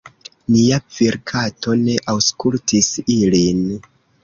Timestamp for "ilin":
3.19-3.65